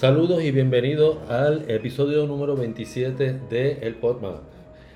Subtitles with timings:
[0.00, 4.38] Saludos y bienvenidos al episodio número 27 de El Podmap,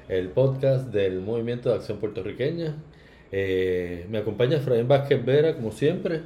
[0.09, 2.75] el podcast del Movimiento de Acción Puertorriqueña.
[3.31, 6.23] Eh, me acompaña Efraín Vázquez Vera, como siempre.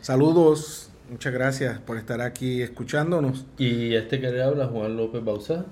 [0.00, 3.46] Saludos, muchas gracias por estar aquí escuchándonos.
[3.58, 5.66] Y este que le habla, Juan López Bauzá.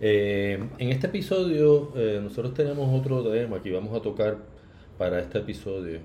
[0.00, 4.38] Eh, en este episodio eh, nosotros tenemos otro tema que vamos a tocar
[4.98, 6.00] para este episodio,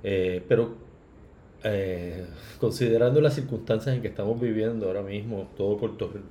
[0.00, 0.89] pero
[2.58, 6.26] considerando las circunstancias en que estamos viviendo ahora mismo, todo Puerto Rico,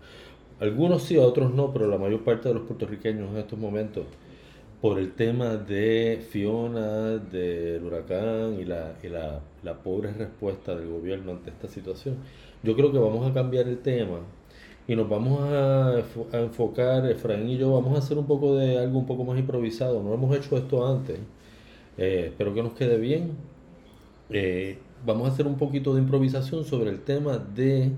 [0.59, 4.05] algunos sí, otros no, pero la mayor parte de los puertorriqueños en estos momentos,
[4.81, 10.89] por el tema de Fiona, del huracán y, la, y la, la pobre respuesta del
[10.89, 12.15] gobierno ante esta situación,
[12.63, 14.19] yo creo que vamos a cambiar el tema
[14.89, 16.01] y nos vamos a,
[16.33, 20.01] enfocar, Efraín y yo vamos a hacer un poco de algo un poco más improvisado.
[20.01, 21.19] No hemos hecho esto antes,
[21.97, 23.33] eh, espero que nos quede bien.
[24.31, 27.91] Eh, vamos a hacer un poquito de improvisación sobre el tema de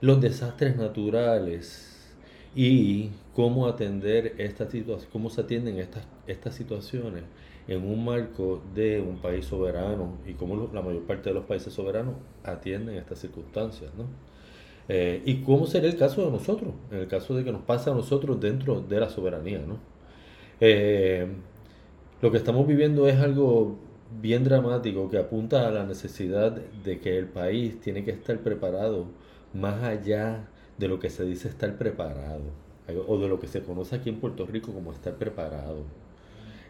[0.00, 2.14] los desastres naturales
[2.54, 7.24] y cómo atender estas situaciones, cómo se atienden estas, estas situaciones
[7.68, 11.72] en un marco de un país soberano y cómo la mayor parte de los países
[11.72, 14.04] soberanos atienden estas circunstancias, ¿no?
[14.88, 17.88] Eh, y cómo sería el caso de nosotros, en el caso de que nos pase
[17.88, 19.78] a nosotros dentro de la soberanía, ¿no?
[20.60, 21.26] Eh,
[22.20, 23.78] lo que estamos viviendo es algo
[24.20, 29.06] bien dramático que apunta a la necesidad de que el país tiene que estar preparado
[29.54, 32.42] más allá de lo que se dice estar preparado
[33.06, 35.84] o de lo que se conoce aquí en Puerto Rico como estar preparado.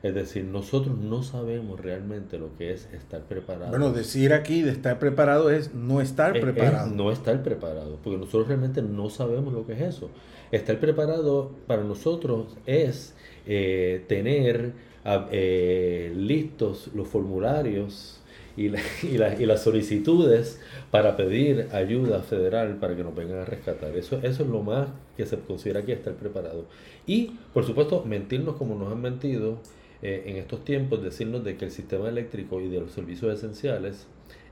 [0.03, 3.71] Es decir, nosotros no sabemos realmente lo que es estar preparado.
[3.71, 6.91] Bueno, decir aquí de estar preparado es no estar preparado.
[6.91, 10.11] no estar preparado, porque nosotros realmente no sabemos lo que es eso.
[10.51, 13.15] Estar preparado para nosotros es
[13.47, 14.73] eh, tener
[15.05, 18.21] eh, listos los formularios
[18.57, 23.97] y, las solicitudes para pedir ayuda federal para que nos vengan a rescatar.
[23.97, 26.67] Eso, eso es lo más que se considera aquí estar preparado.
[27.07, 29.59] Y, por supuesto, mentirnos como nos han mentido
[30.03, 34.07] eh, en estos tiempos, decirnos de que el sistema eléctrico y de los servicios esenciales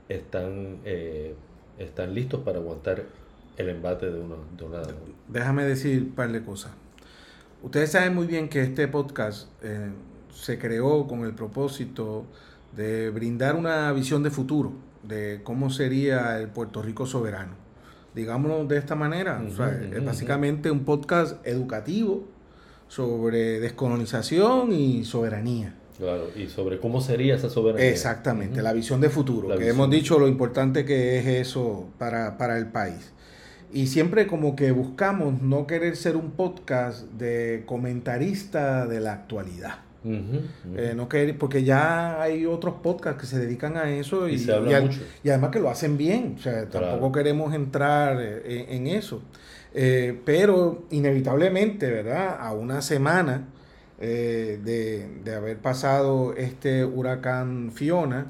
[0.09, 1.35] están, eh,
[1.77, 3.05] están listos para aguantar
[3.57, 4.37] el embate de una.
[5.27, 6.71] Déjame decir un par de cosas.
[7.61, 9.47] Ustedes saben muy bien que este podcast
[10.33, 12.25] se creó con el propósito
[12.75, 17.55] de brindar una visión de futuro de cómo sería el Puerto Rico soberano.
[18.13, 19.41] Digámoslo de esta manera,
[19.93, 22.27] es básicamente un podcast educativo
[22.87, 25.75] sobre descolonización y soberanía.
[25.97, 27.89] Claro, y sobre cómo sería esa soberanía.
[27.89, 32.57] Exactamente, la visión de futuro, que hemos dicho lo importante que es eso para, para
[32.57, 33.13] el país.
[33.71, 39.90] Y siempre como que buscamos no querer ser un podcast de comentarista de la actualidad.
[40.03, 41.07] Eh, no
[41.37, 45.69] porque ya hay otros podcasts que se dedican a eso y, y, además que lo
[45.69, 46.35] hacen bien.
[46.39, 49.21] O sea, tampoco queremos entrar eh, en, eso.
[49.73, 52.37] Eh, pero inevitablemente, ¿verdad?
[52.39, 53.47] A una semana
[53.99, 54.57] de,
[55.23, 58.25] de, haber pasado este huracán Fiona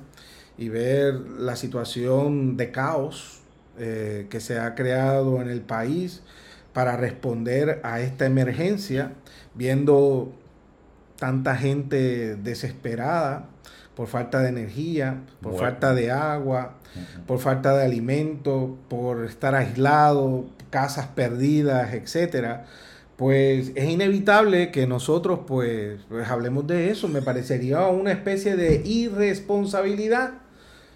[0.58, 3.40] y ver la situación de caos
[3.78, 6.22] que se ha creado en el país
[6.74, 9.14] para responder a esta emergencia,
[9.56, 10.34] viendo
[11.22, 13.46] tanta gente desesperada
[13.96, 16.78] por falta de energía, por falta de agua,
[17.28, 22.66] por falta de alimento, por estar aislado, casas perdidas, etcétera,
[23.18, 27.08] pues es inevitable que nosotros pues, pues, hablemos de eso.
[27.08, 30.40] Me parecería una especie de irresponsabilidad,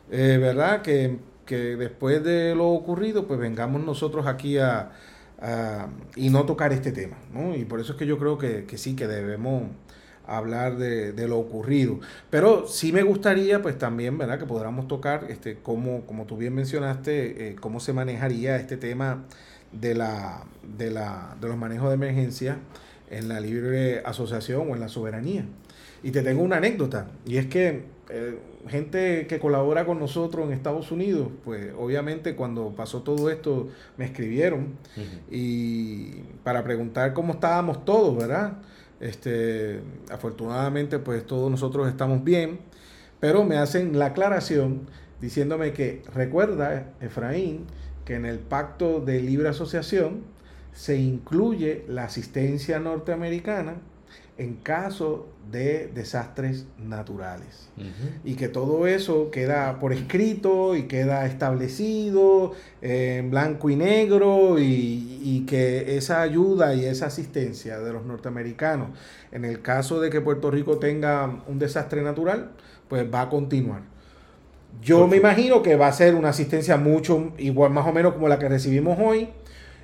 [0.09, 0.81] eh, ¿verdad?
[0.81, 1.19] Que,
[1.77, 4.89] después de lo ocurrido, pues vengamos nosotros aquí a,
[6.15, 7.55] y no tocar este tema, ¿no?
[7.55, 9.65] Y por eso es que yo creo que, que sí, que debemos
[10.27, 11.99] hablar de, lo ocurrido.
[12.29, 14.39] Pero sí me gustaría, pues también, ¿verdad?
[14.39, 19.23] Que podamos tocar, este, cómo, como tú bien mencionaste, eh, cómo se manejaría este tema
[19.71, 20.45] de, la,
[20.77, 22.57] de, la, de los manejos de emergencia
[23.09, 25.45] en la libre asociación o en la soberanía.
[26.03, 28.37] Y te tengo una anécdota, y es que eh,
[28.67, 34.05] gente que colabora con nosotros en Estados Unidos, pues obviamente cuando pasó todo esto me
[34.05, 34.75] escribieron
[35.29, 36.11] y
[36.43, 38.53] para preguntar cómo estábamos todos, ¿verdad?
[38.99, 42.59] Este, afortunadamente, pues todos nosotros estamos bien,
[43.19, 44.87] pero me hacen la aclaración
[45.21, 47.65] diciéndome que recuerda, Efraín,
[48.05, 50.23] que en el pacto de libre asociación
[50.73, 53.75] se incluye la asistencia norteamericana
[54.37, 57.69] en caso de desastres naturales.
[58.23, 65.19] Y que todo eso queda por escrito y queda establecido en blanco y negro y,
[65.23, 68.89] y, que esa ayuda y esa asistencia de los norteamericanos,
[69.31, 72.51] en el caso de que Puerto Rico tenga un desastre natural,
[72.89, 73.81] pues va a continuar.
[74.81, 78.27] Yo me imagino que va a ser una asistencia mucho igual, más o menos como
[78.27, 79.29] la que recibimos hoy,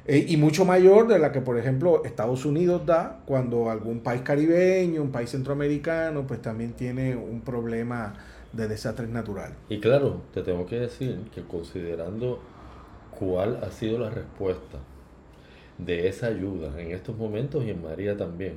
[0.07, 4.21] Eh, y mucho mayor de la que, por ejemplo, Estados Unidos da cuando algún país
[4.21, 8.13] caribeño, un país centroamericano, pues también tiene un problema
[8.51, 9.55] de desastres naturales.
[9.69, 12.39] Y claro, te tengo que decir que considerando
[13.17, 14.79] cuál ha sido la respuesta
[15.77, 18.55] de esa ayuda en estos momentos y en María también,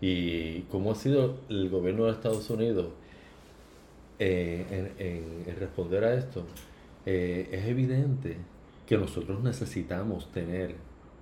[0.00, 2.88] y cómo ha sido el gobierno de Estados Unidos
[4.18, 6.44] eh, en, responder a esto,
[7.06, 8.36] eh, es evidente
[8.86, 10.74] que nosotros necesitamos tener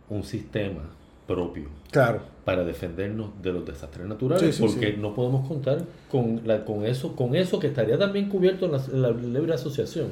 [0.09, 0.91] un sistema
[1.27, 2.21] propio claro.
[2.45, 7.35] para defendernos de los desastres naturales, porque no podemos contar con, la, con, eso, con
[7.35, 10.09] eso que estaría también cubierto en la, libre asociación.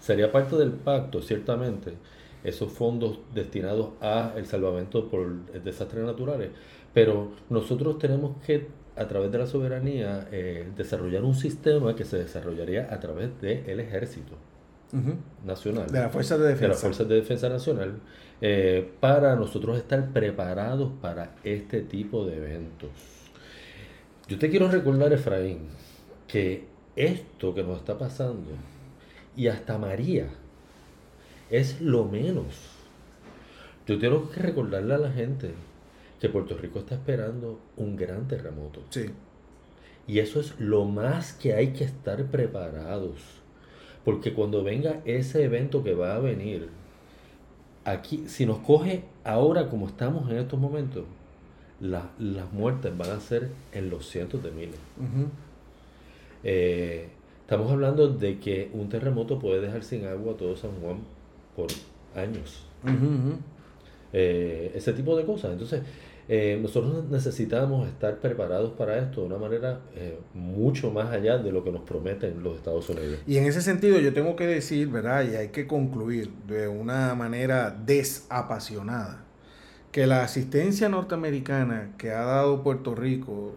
[0.00, 1.92] Sería parte del pacto, ciertamente,
[2.42, 5.32] esos fondos destinados a el salvamento por
[5.62, 6.50] desastres naturales.
[6.92, 12.18] Pero nosotros tenemos que, a través de la soberanía, eh, desarrollar un sistema que se
[12.18, 14.36] desarrollaría a través del ejército
[15.44, 15.86] nacional.
[15.86, 16.62] De las fuerzas de defensa.
[16.62, 18.00] De las fuerzas de defensa nacional.
[18.40, 22.90] Eh, para nosotros estar preparados para este tipo de eventos.
[24.28, 25.68] Yo te quiero recordar, Efraín,
[26.26, 26.66] que
[26.96, 28.50] esto que nos está pasando,
[29.36, 30.28] y hasta María,
[31.50, 32.46] es lo menos.
[33.86, 35.52] Yo tengo que recordarle a la gente
[36.20, 38.82] que Puerto Rico está esperando un gran terremoto.
[38.90, 39.10] Sí.
[40.06, 43.41] Y eso es lo más que hay que estar preparados.
[44.04, 46.68] Porque cuando venga ese evento que va a venir,
[47.84, 51.04] aquí, si nos coge ahora como estamos en estos momentos,
[51.80, 54.78] las muertes van a ser en los cientos de miles.
[56.44, 57.08] Eh,
[57.40, 60.98] estamos hablando de que un terremoto puede dejar sin agua a todo San Juan
[61.56, 61.68] por
[62.14, 62.64] años.
[64.12, 65.52] Eh, ese tipo de cosas.
[65.52, 65.82] Entonces,
[66.34, 71.52] eh, nosotros necesitamos estar preparados para esto de una manera eh, mucho más allá de
[71.52, 73.18] lo que nos prometen los Estados Unidos.
[73.26, 75.26] Y en ese sentido yo tengo que decir, ¿verdad?
[75.30, 79.26] Y hay que concluir de una manera desapasionada,
[79.90, 83.52] que la asistencia norteamericana que ha dado Puerto Rico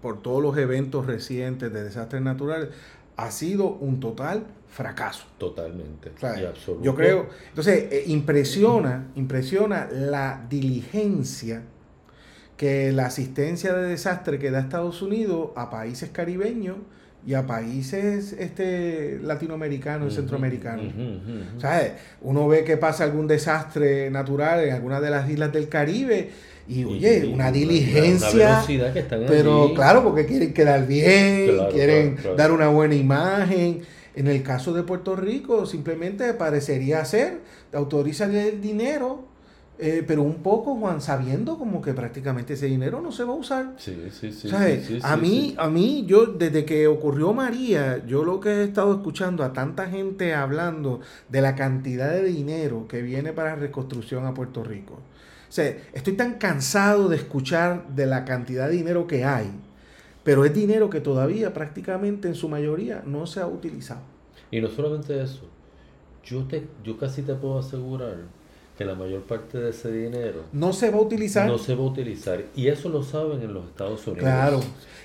[0.00, 2.70] por todos los eventos recientes de desastres naturales
[3.18, 5.26] ha sido un total fracaso.
[5.36, 6.12] Totalmente.
[6.80, 11.64] yo creo, entonces eh, impresiona, impresiona la diligencia
[12.56, 16.76] que la asistencia de desastre que da Estados Unidos a países caribeños
[17.26, 20.92] y a países este, latinoamericanos y centroamericanos.
[22.20, 26.30] Uno ve que pasa algún desastre natural en alguna de las islas del Caribe
[26.68, 28.64] y, oye, una diligencia.
[29.28, 33.82] pero claro, porque quieren quedar bien, quieren dar una buena imagen.
[34.14, 37.40] En el caso de Puerto Rico, simplemente parecería ser,
[37.72, 39.31] autorizan el dinero
[39.78, 43.36] eh, pero un poco, Juan, sabiendo como que prácticamente ese dinero no se va a
[43.36, 43.72] usar.
[43.78, 44.48] Sí, sí, sí.
[45.02, 49.42] a, mí, a mí, yo, desde que ocurrió María, yo lo que he estado escuchando
[49.42, 54.62] a tanta gente hablando de la cantidad de dinero que viene para reconstrucción a Puerto
[54.62, 54.94] Rico.
[54.94, 59.50] O sea, estoy tan cansado de escuchar de la cantidad de dinero que hay,
[60.22, 64.02] pero es dinero que todavía prácticamente en su mayoría no se ha utilizado.
[64.50, 65.42] Y no solamente eso,
[66.24, 68.18] yo, te, yo casi te puedo asegurar
[68.76, 71.46] que la mayor parte de ese dinero no se va a utilizar.
[71.46, 72.42] No se va a utilizar.
[72.56, 74.24] Y eso lo saben en los Estados Unidos.
[74.24, 74.60] Claro.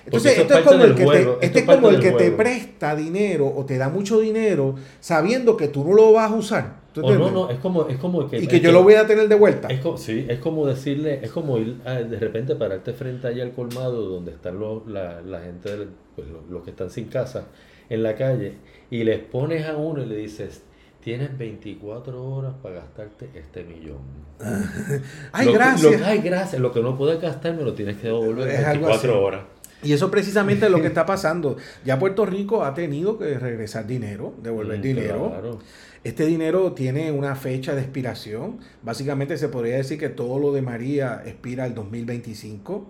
[0.05, 3.51] Entonces, esto es como el que, te, este es como el que te presta dinero
[3.53, 6.87] o te da mucho dinero sabiendo que tú no lo vas a usar.
[7.01, 8.37] O no, no, es como, es como que...
[8.37, 9.67] Y que yo lo voy a tener de vuelta.
[9.67, 13.51] Es como, sí, es como decirle, es como ir de repente pararte frente allá al
[13.51, 17.45] colmado donde están los, la, la gente, pues, los que están sin casa
[17.89, 18.53] en la calle
[18.89, 20.63] y les pones a uno y le dices,
[21.07, 23.99] tienes 24 horas para gastarte este millón.
[25.31, 26.01] ay, gracias.
[26.01, 26.61] Lo, ay, gracias.
[26.61, 29.41] Lo que no puedes gastar me lo tienes que devolver en 24 horas.
[29.81, 31.55] Y eso precisamente es lo que está pasando.
[31.85, 35.29] Ya Puerto Rico ha tenido que regresar dinero, devolver mm, dinero.
[35.29, 35.59] Claro.
[36.03, 38.59] Este dinero tiene una fecha de expiración.
[38.83, 42.87] Básicamente se podría decir que todo lo de María expira el 2025.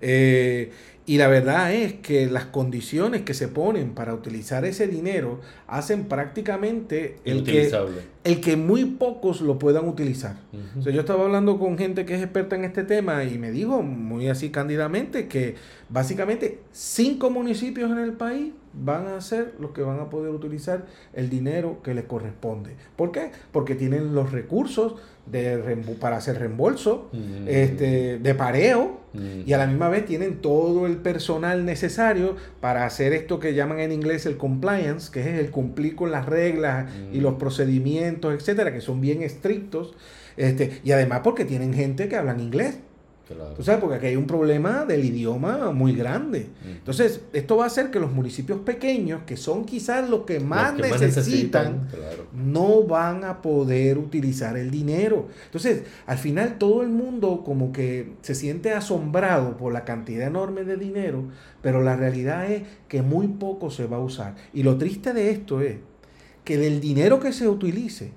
[0.00, 0.70] eh,
[1.10, 6.04] y la verdad es que las condiciones que se ponen para utilizar ese dinero hacen
[6.04, 7.68] prácticamente el que,
[8.22, 10.36] el que muy pocos lo puedan utilizar.
[10.80, 14.28] yo estaba hablando con gente que es experta en este tema y me dijo muy
[14.28, 15.56] así cándidamente que
[15.88, 20.86] básicamente cinco municipios en el país van a ser los que van a poder utilizar
[21.12, 22.76] el dinero que les corresponde.
[22.96, 23.32] ¿Por qué?
[23.52, 24.94] Porque tienen los recursos
[25.26, 27.46] de para hacer reembolso, mm.
[27.46, 29.42] este, de pareo, mm.
[29.46, 33.80] y a la misma vez tienen todo el personal necesario para hacer esto que llaman
[33.80, 37.22] en inglés el compliance, que es el cumplir con las reglas y mm.
[37.22, 39.94] los procedimientos, etcétera, que son bien estrictos,
[40.36, 42.78] este, y además porque tienen gente que hablan inglés.
[43.56, 46.48] Tú sabes, porque aquí hay un problema del idioma muy grande.
[46.66, 50.74] Entonces, esto va a hacer que los municipios pequeños, que son quizás los que más,
[50.74, 51.88] necesitan,
[52.32, 55.28] no van a poder utilizar el dinero.
[55.46, 60.64] Entonces, al final todo el mundo como que se siente asombrado por la cantidad enorme
[60.64, 61.24] de dinero,
[61.62, 64.34] pero la realidad es que muy poco se va a usar.
[64.52, 65.76] Y lo triste de esto es
[66.44, 68.12] que del dinero que se utilice,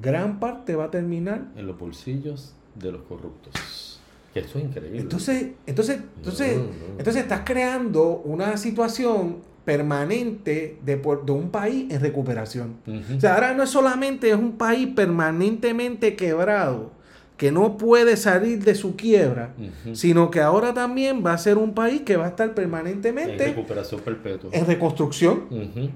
[0.00, 3.87] gran parte va a terminar en los bolsillos de los corruptos.
[4.32, 5.00] Que eso es increíble.
[5.00, 6.58] Entonces, entonces, entonces,
[6.98, 12.76] entonces estás creando una situación permanente de, de un país en recuperación.
[13.16, 16.92] O sea, ahora no es solamente es un país permanentemente quebrado,
[17.38, 19.54] que no puede salir de su quiebra,
[19.92, 23.50] sino que ahora también va a ser un país que va a estar permanentemente en
[23.50, 24.50] recuperación perpetua.
[24.52, 25.44] En reconstrucción.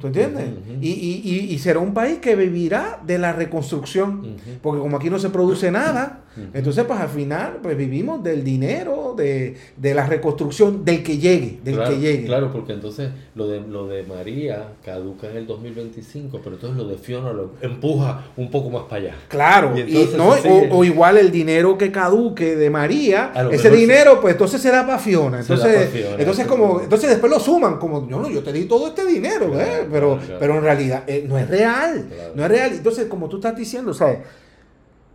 [0.00, 0.44] ¿Tú entiendes?
[0.80, 5.18] y, y, y, será un país que vivirá de la reconstrucción, porque como aquí no
[5.18, 6.22] se produce nada,
[6.54, 11.75] entonces, pues al final, pues vivimos del dinero, de, la reconstrucción, del que llegue, del
[11.75, 12.25] claro, que llegue.
[12.25, 16.88] Claro, porque entonces lo de, lo de María caduca en el 2025, pero entonces lo
[16.88, 19.14] de Fiona lo empuja un poco más para allá.
[19.28, 20.30] Claro, y, no,
[20.70, 25.40] o, igual el dinero que caduque de María, ese dinero, pues entonces será para Fiona.
[25.40, 29.04] Entonces, entonces como, entonces después lo suman, como, no, no, yo te di todo este
[29.04, 29.88] dinero, ¿eh?
[29.90, 32.72] pero, pero en realidad eh, no es real, no es real.
[32.72, 34.18] Entonces, como tú estás diciendo, ¿sabes?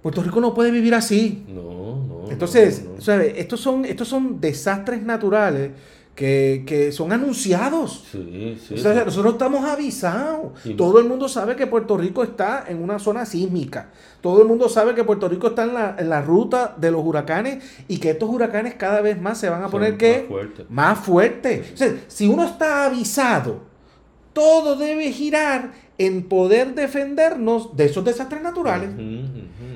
[0.01, 1.45] Puerto Rico no puede vivir así.
[1.47, 2.31] No, no.
[2.31, 3.33] Entonces, ¿sabes?
[3.37, 5.71] Estos son, estos son desastres naturales
[6.17, 8.03] que, son anunciados.
[8.11, 10.53] Sí, sí, Nosotros estamos avisados.
[10.75, 13.91] Todo el mundo sabe que Puerto Rico está en una zona sísmica.
[14.21, 17.05] Todo el mundo sabe que Puerto Rico está en la, en la ruta de los
[17.05, 20.21] huracanes y que estos huracanes cada vez más se van a poner ¿qué?
[20.21, 20.65] más fuertes.
[20.69, 21.73] Más fuertes.
[21.73, 23.59] O sea, si uno está avisado,
[24.33, 28.89] todo debe girar en poder defendernos de esos desastres naturales.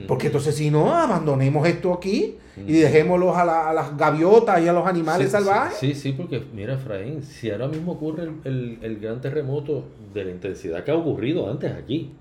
[0.08, 4.86] Porque entonces si no, abandonemos esto aquí y dejémoslos a, las gaviotas y a los
[4.86, 5.78] animales salvajes.
[5.78, 10.84] Sí, sí, porque mira, Efraín, si ahora mismo ocurre el, gran terremoto de la intensidad
[10.84, 12.12] que ha ocurrido antes aquí,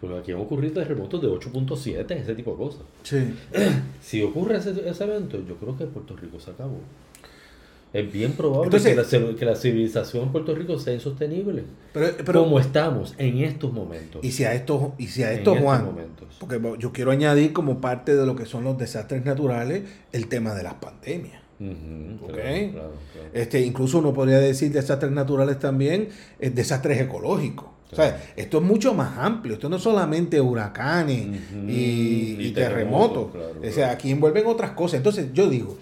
[0.00, 2.82] porque aquí han ocurrido terremotos de 8.7, ese tipo de cosas.
[3.02, 3.34] Sí.
[4.02, 6.78] si ocurre ese, ese evento, yo creo que Puerto Rico se acabó.
[7.96, 11.64] Es bien probable que, la, que, la, civilización en Puerto Rico sea insostenible.
[11.94, 14.22] Pero, como estamos en estos momentos.
[14.22, 15.92] Y si a esto, y si a esto Juan,
[16.38, 20.54] porque yo quiero añadir como parte de lo que son los desastres naturales el tema
[20.54, 21.40] de las pandemias.
[23.32, 27.68] Este, incluso uno podría decir desastres naturales también, eh, desastres ecológicos.
[27.90, 29.54] O sea, esto es mucho más amplio.
[29.54, 31.28] Esto no es solamente huracanes
[31.66, 33.28] y, terremotos.
[33.34, 34.98] o sea, aquí envuelven otras cosas.
[34.98, 35.78] Entonces, yo digo,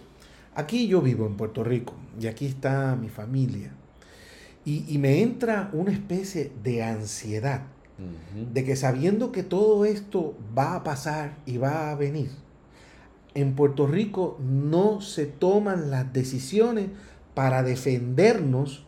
[0.54, 3.72] Aquí yo vivo en Puerto Rico y aquí está mi familia.
[4.66, 7.64] Y, me entra una especie de ansiedad
[8.52, 12.30] de que sabiendo que todo esto va a pasar y va a venir,
[13.34, 16.88] en Puerto Rico no se toman las decisiones
[17.34, 18.86] para defendernos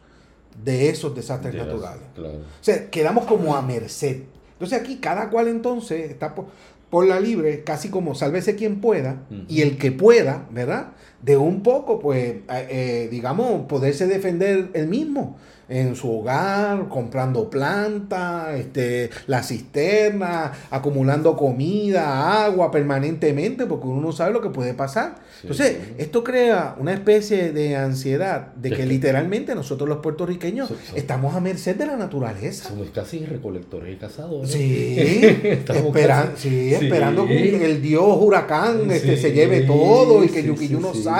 [0.64, 2.04] de esos desastres naturales.
[2.16, 4.22] O sea, quedamos como a merced.
[4.52, 6.46] Entonces aquí cada cual entonces está por,
[6.90, 10.92] por la libre, casi como sálvese quien pueda, y el que pueda, ¿verdad?
[11.26, 15.36] De un poco, pues, eh, digamos, poderse defender el mismo
[15.68, 24.12] en su hogar, comprando plantas, este, la cisterna, acumulando comida, agua permanentemente, porque uno no
[24.12, 25.16] sabe lo que puede pasar.
[25.42, 31.40] Entonces, esto crea una especie de ansiedad de que literalmente nosotros los puertorriqueños estamos a
[31.40, 32.68] merced de la naturaleza.
[32.68, 34.50] Somos casi recolectores y cazadores.
[34.50, 34.96] Sí,
[36.36, 41.15] sí esperando que el dios huracán este, se lleve todo y que Yukiyu nos salve.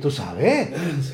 [0.00, 0.68] Tú sabes.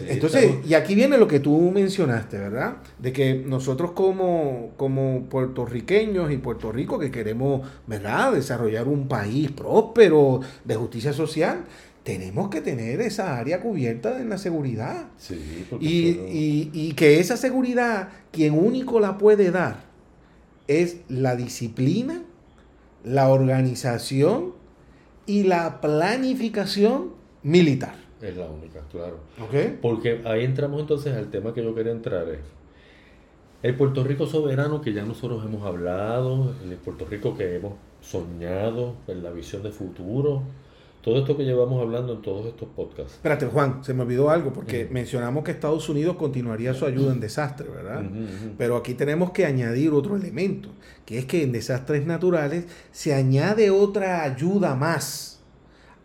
[0.08, 2.76] Entonces, y aquí viene lo que tú mencionaste, ¿verdad?
[2.98, 8.32] De que nosotros como, como puertorriqueños y Puerto Rico que queremos, ¿verdad?
[8.32, 11.64] Desarrollar un país próspero de justicia social,
[12.06, 15.08] tenemos que tener esa área cubierta en la seguridad.
[15.80, 19.86] y, y, que esa seguridad, quien único la puede dar,
[20.68, 22.22] es la disciplina,
[23.02, 24.54] la organización
[25.26, 27.10] y la planificación
[27.42, 28.05] militar.
[28.26, 29.18] Es la única, claro.
[29.46, 29.78] Okay.
[29.80, 32.28] Porque ahí entramos entonces al tema que yo quería entrar.
[32.28, 32.40] Es
[33.62, 38.94] el Puerto Rico soberano que ya nosotros hemos hablado, el Puerto Rico que hemos soñado,
[39.08, 40.42] en la visión de futuro,
[41.02, 43.14] todo esto que llevamos hablando en todos estos podcasts.
[43.14, 47.20] Espérate, Juan, se me olvidó algo, porque mencionamos que Estados Unidos continuaría su ayuda en
[47.20, 48.04] desastres, ¿verdad?
[48.58, 50.68] Pero aquí tenemos que añadir otro elemento,
[51.04, 55.35] que es que en desastres naturales se añade otra ayuda más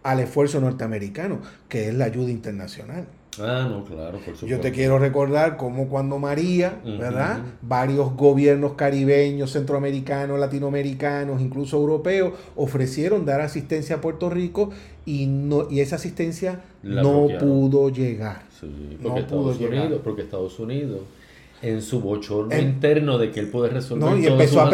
[0.04, 1.40] al esfuerzo norteamericano,
[1.70, 3.08] que es la ayuda internacional.
[3.40, 4.46] Ah, no, claro, por supuesto.
[4.46, 7.42] Yo te quiero recordar cómo cuando María, ¿verdad?
[7.62, 14.72] Varios gobiernos caribeños, centroamericanos, latinoamericanos, incluso europeos, ofrecieron dar asistencia a Puerto Rico
[15.06, 18.44] y no y esa asistencia no pudo llegar.
[18.60, 21.00] Sí, porque Estados Unidos, porque Estados Unidos
[21.62, 24.72] en su bochorno interno de que él puede resolver no, y empezó a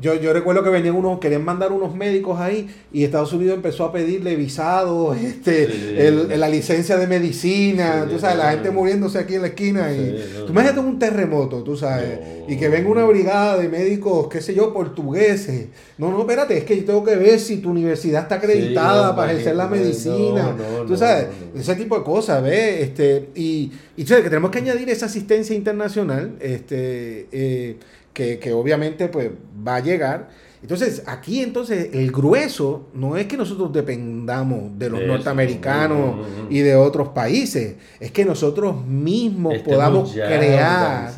[0.00, 3.84] yo, yo recuerdo que venían unos, querían mandar unos médicos ahí y Estados Unidos empezó
[3.84, 9.34] a pedirle visados, este, el, la licencia de medicina, tú sabes, la gente muriéndose aquí
[9.34, 9.92] en la esquina.
[9.92, 14.40] y, tú imagínate un terremoto, tú sabes, y que venga una brigada de médicos, qué
[14.40, 15.68] sé yo, portugueses.
[15.98, 19.32] No, no, espérate, es que yo tengo que ver si tu universidad está acreditada para
[19.32, 20.56] ejercer la medicina.
[20.86, 22.80] tú sabes, ese tipo de cosas, ¿ves?
[22.80, 27.76] Este, y, y que tenemos que añadir esa asistencia internacional este, eh,
[28.12, 29.30] que, obviamente pues,
[29.66, 30.28] va a llegar.
[30.62, 36.76] Entonces, aquí entonces el grueso no es que nosotros dependamos de los norteamericanos y de
[36.76, 41.10] otros países, es que nosotros mismos podamos crear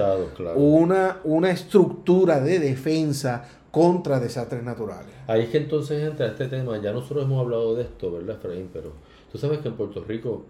[0.54, 5.10] una, una estructura de defensa contra desastres naturales.
[5.26, 8.68] Ahí es que entonces entra este tema, ya nosotros hemos hablado de esto, ¿verdad, Efraín?
[8.72, 8.92] Pero
[9.32, 10.44] tú sabes que en Puerto Rico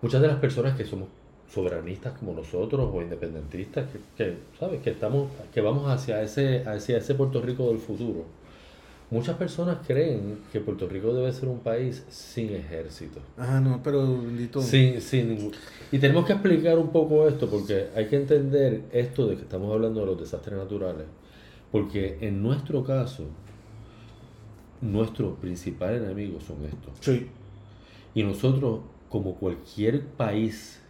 [0.00, 1.08] muchas de las personas que somos
[1.54, 4.82] soberanistas como nosotros o independentistas que, ¿sabes?
[4.82, 8.24] que estamos que vamos hacia ese hacia ese Puerto Rico del futuro.
[9.10, 13.20] Muchas personas creen que Puerto Rico debe ser un país sin ejército.
[13.38, 14.60] Ah no pero bendito.
[14.60, 15.52] Sin, sin
[15.92, 19.72] y tenemos que explicar un poco esto porque hay que entender esto de que estamos
[19.72, 21.06] hablando de los desastres naturales
[21.70, 23.24] porque en nuestro caso
[24.80, 26.92] nuestros principales enemigos son estos.
[27.00, 27.28] Sí.
[28.14, 30.80] Y nosotros como cualquier país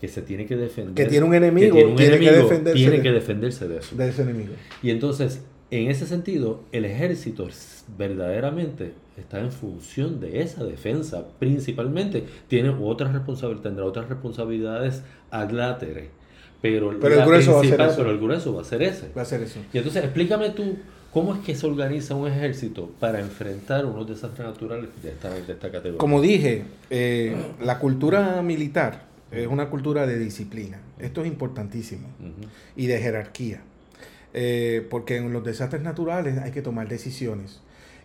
[0.00, 0.94] que se tiene que defender.
[0.94, 3.96] Que tiene un enemigo, tiene, que, defenderse tiene que defenderse de eso.
[3.96, 4.52] De ese enemigo.
[4.82, 7.48] Y entonces, en ese sentido, el ejército
[7.96, 12.24] verdaderamente está en función de esa defensa, principalmente.
[12.48, 16.08] Tiene otras responsabilidades, tendrá otras responsabilidades adláteres.
[16.60, 19.10] Pero, el grueso va a ser pero el grueso va a ser ese.
[19.16, 19.60] Va a ser eso.
[19.72, 20.76] Y entonces, explícame tú
[21.14, 25.52] ¿Cómo es que se organiza un ejército para enfrentar unos desastres naturales de esta, de
[25.52, 25.98] esta categoría?
[25.98, 30.80] Como dije, eh, la cultura militar es una cultura de disciplina.
[30.98, 32.08] Esto es importantísimo.
[32.76, 33.62] Y de jerarquía.
[34.32, 37.60] Eh, porque en los desastres naturales hay que tomar decisiones.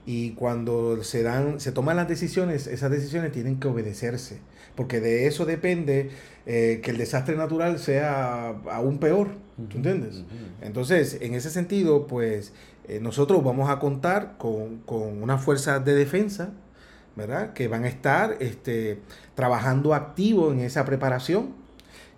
[0.05, 4.39] Y cuando se dan, se toman las decisiones, esas decisiones tienen que obedecerse.
[4.75, 6.09] Porque de eso depende
[6.45, 9.29] eh, que el desastre natural sea aún peor.
[9.69, 10.23] ¿Tú entiendes?
[10.61, 12.53] Entonces, en ese sentido, pues
[12.87, 16.53] eh, nosotros vamos a contar con, con una fuerza de defensa
[17.15, 17.53] ¿verdad?
[17.53, 18.99] Que van a estar este,
[19.35, 21.53] trabajando activo en esa preparación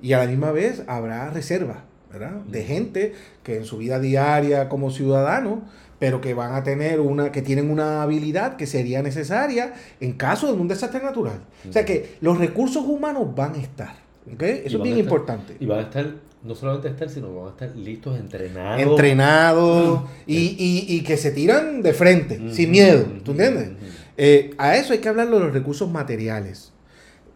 [0.02, 2.42] y a la misma vez habrá reserva, ¿verdad?
[2.48, 5.62] De gente que en su vida diaria como ciudadano,
[6.00, 10.48] pero que van a tener una, que tienen una habilidad que sería necesaria en caso
[10.48, 11.42] de un desastre natural.
[11.70, 13.96] O sea que los recursos humanos van a estar,
[14.34, 14.42] ¿ok?
[14.42, 15.56] Eso es bien importante.
[15.60, 16.08] Y van a estar
[16.44, 18.82] no solamente estar, sino van a estar listos, entrenados.
[18.82, 20.56] Entrenados y,
[20.90, 23.06] y, que se tiran de frente, sin miedo.
[23.24, 23.70] ¿Tú entiendes?
[24.24, 26.74] Eh, a eso hay que hablar de los recursos materiales.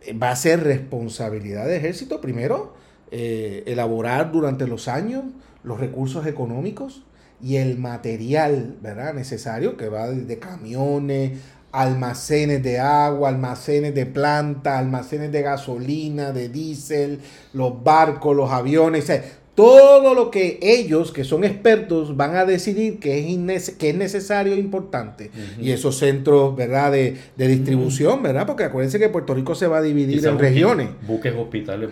[0.02, 2.76] Eh, va a ser responsabilidad del ejército, primero,
[3.10, 5.24] eh, elaborar durante los años
[5.64, 7.04] los recursos económicos
[7.42, 9.16] y el material ¿verdad?
[9.16, 11.40] necesario, que va desde camiones,
[11.72, 17.20] almacenes de agua, almacenes de planta, almacenes de gasolina, de diésel,
[17.54, 19.12] los barcos, los aviones,
[19.56, 24.54] todo lo que ellos, que son expertos, van a decidir que es, que es necesario
[24.54, 25.32] e importante.
[25.60, 28.46] Y esos centros, ¿verdad?, de, distribución, ¿verdad?
[28.46, 30.90] Porque acuérdense que Puerto Rico se va a dividir en regiones.
[31.08, 31.90] Buques hospitales.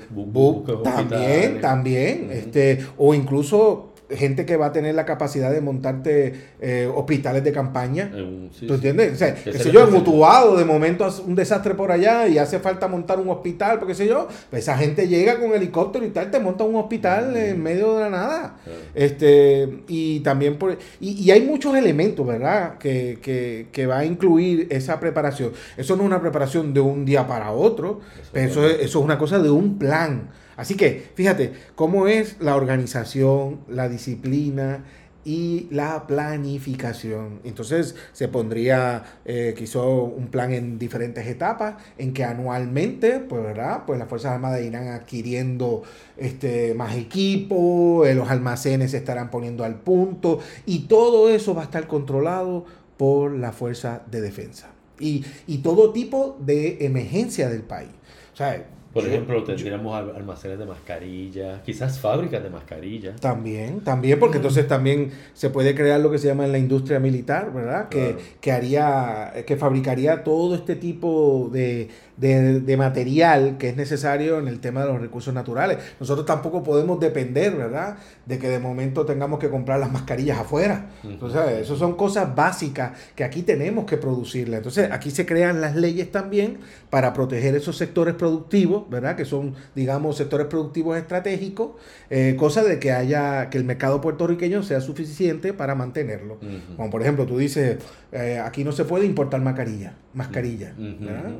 [0.83, 2.29] también, también.
[2.31, 7.51] este, o incluso gente que va a tener la capacidad de montarte eh, hospitales de
[7.51, 8.11] campaña.
[8.11, 9.13] ¿Tú entiendes?
[9.13, 12.87] O sea, que sé yo, mutuado, de momento un desastre por allá y hace falta
[12.87, 16.39] montar un hospital, porque sé yo, pues esa gente llega con helicóptero y tal, te
[16.39, 18.57] monta un hospital en medio de la nada.
[18.93, 22.77] Este, y también por, y, hay muchos elementos, ¿verdad?
[22.77, 25.51] Que, que, que, va a incluir esa preparación.
[25.77, 28.01] Eso no es una preparación de un día para otro,
[28.33, 30.29] eso, eso es una cosa de un plan.
[30.55, 34.83] Así que fíjate cómo es la organización, la disciplina
[35.25, 37.39] y la planificación.
[37.43, 43.83] Entonces se pondría eh, quizá un plan en diferentes etapas en que anualmente, pues, ¿verdad?
[43.85, 45.83] Pues las Fuerzas Armadas irán adquiriendo
[46.17, 51.61] este, más equipo, eh, los almacenes se estarán poniendo al punto y todo eso va
[51.61, 52.65] a estar controlado
[52.97, 57.89] por la Fuerza de Defensa y, y todo tipo de emergencia del país.
[58.33, 63.19] O sea, por ejemplo, tendríamos almacenes de mascarillas, quizás fábricas de mascarillas.
[63.19, 66.99] También, también, porque entonces también se puede crear lo que se llama en la industria
[66.99, 67.89] militar, ¿verdad?
[67.89, 74.47] Que, que haría, que fabricaría todo este tipo de, de, material que es necesario en
[74.47, 75.77] el tema de los recursos naturales.
[75.99, 77.97] Nosotros tampoco podemos depender, ¿verdad?
[78.25, 80.89] De que de momento tengamos que comprar las mascarillas afuera.
[81.03, 84.57] Entonces, eso son cosas básicas que aquí tenemos que producirlas.
[84.57, 89.15] Entonces, aquí se crean las leyes también para proteger esos sectores productivos, ¿verdad?
[89.15, 91.71] Que son, digamos, sectores productivos estratégicos,
[92.09, 96.37] eh, cosa de que haya, que el mercado puertorriqueño sea suficiente para mantenerlo.
[96.75, 97.77] Como por ejemplo, tú dices,
[98.11, 100.73] eh, aquí no se puede importar mascarilla, mascarilla,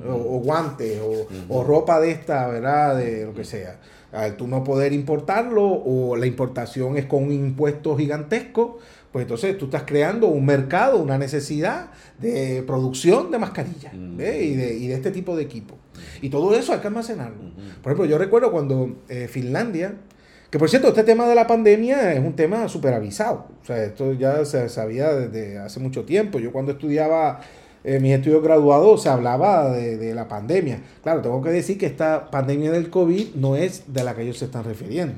[0.08, 0.99] o, guantes,
[1.49, 2.97] o, ropa de esta, ¿verdad?
[2.97, 3.79] De lo que sea.
[4.12, 8.79] Al tú no poder importarlo, o la importación es con un impuesto gigantesco,
[9.13, 14.43] pues entonces tú estás creando un mercado, una necesidad de producción de mascarillas y, de,
[14.76, 15.76] y, de, este tipo de equipo.
[16.21, 17.54] Y todo eso hay que almacenarlo.
[17.82, 19.95] Por ejemplo, yo recuerdo cuando eh, Finlandia
[20.54, 23.47] que por cierto, este tema de la pandemia es un tema súper avisado.
[23.63, 26.38] O sea, esto ya se sabía desde hace mucho tiempo.
[26.38, 27.39] Yo cuando estudiaba
[27.84, 30.80] eh, mis estudios graduados se hablaba de, la pandemia.
[31.02, 34.38] Claro, tengo que decir que esta pandemia del COVID no es de la que ellos
[34.38, 35.15] se están refiriendo.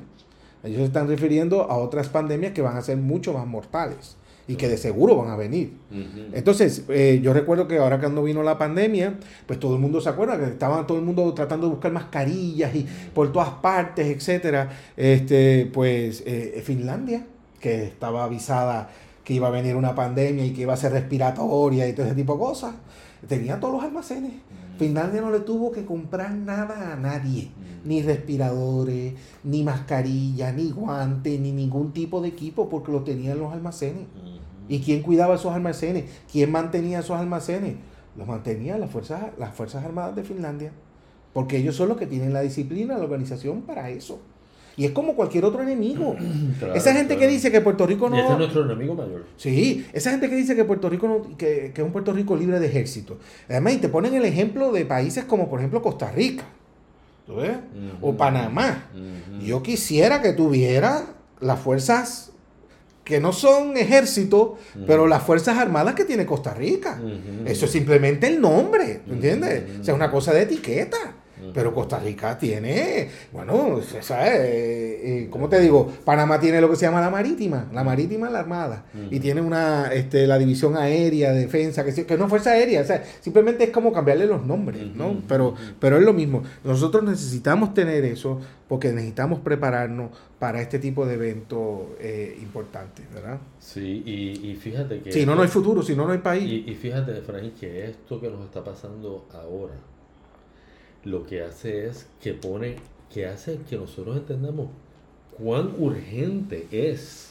[0.66, 4.56] Ellos se están refiriendo a otras pandemias que van a ser mucho más mortales y
[4.56, 5.74] que de seguro van a venir.
[6.34, 9.16] Entonces, eh, yo recuerdo que ahora cuando vino la pandemia,
[9.48, 12.76] pues todo el mundo se acuerda que estaba todo el mundo tratando de buscar mascarillas
[12.76, 14.70] y por todas partes, etcétera.
[14.96, 17.26] Este, pues eh, Finlandia,
[17.60, 18.90] que estaba avisada
[19.24, 22.16] que iba a venir una pandemia y que iba a ser respiratoria y todo ese
[22.16, 22.76] tipo de cosas,
[23.28, 24.34] tenía todos los almacenes.
[24.78, 27.50] Finlandia no le tuvo que comprar nada a nadie,
[27.86, 33.40] ni respiradores, ni mascarillas, ni guantes, ni ningún tipo de equipo, porque lo tenía en
[33.40, 34.06] los almacenes.
[34.68, 36.06] ¿Y quién cuidaba esos almacenes?
[36.32, 37.76] ¿Quién mantenía esos almacenes?
[38.18, 40.72] Los mantenía las fuerzas, las Fuerzas Armadas de Finlandia.
[41.34, 44.20] Porque ellos son los que tienen la disciplina, la organización para eso.
[44.78, 46.16] Y es como cualquier otro enemigo.
[46.74, 48.18] esa gente que dice que Puerto Rico no.
[48.18, 49.26] Este es nuestro enemigo mayor.
[49.38, 52.36] Sí, esa gente que dice que Puerto Rico no, que, que es un Puerto Rico
[52.36, 53.20] libre de ejército.
[53.50, 56.46] Además, y te ponen el ejemplo de países como, por ejemplo, Costa Rica.
[57.26, 57.58] ¿Tú ves?
[58.02, 58.90] O Panamá.
[59.42, 61.06] Yo quisiera que tuviera
[61.40, 62.32] las fuerzas
[63.04, 64.58] que no son ejército,
[64.88, 67.00] pero las Fuerzas Armadas que tiene Costa Rica.
[67.46, 69.64] Eso es simplemente el nombre, ¿entiendes?
[69.80, 70.98] O sea, es una cosa de etiqueta.
[71.56, 74.34] Pero Costa Rica tiene, bueno, ¿sabes?
[74.34, 75.90] Eh, eh, ¿Cómo te digo?
[76.04, 79.88] Panamá tiene lo que se llama la marítima, la marítima la armada, y tiene una,
[79.94, 83.70] este, la división aérea, defensa, que, que no es fuerza aérea, o sea, simplemente es
[83.70, 85.22] como cambiarle los nombres, ¿no?
[85.30, 86.44] Pero, pero es lo mismo.
[86.66, 93.40] Nosotros necesitamos tener eso porque necesitamos prepararnos para este tipo de eventos eh, importantes, ¿verdad?
[93.60, 95.12] Sí, y, fíjate que...
[95.12, 96.44] Si no, no hay futuro, si no, no hay país.
[96.44, 99.76] Y, y fíjate, Frank, que esto que nos está pasando ahora,
[101.06, 102.76] lo que hace es que pone,
[103.14, 104.68] que hace que nosotros entendamos
[105.38, 107.30] cuán urgente es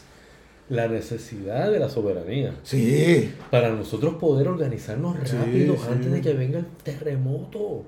[0.68, 2.54] la necesidad de la soberanía.
[2.62, 3.32] Sí.
[3.50, 7.84] Para nosotros poder organizarnos rápido antes de que venga el terremoto.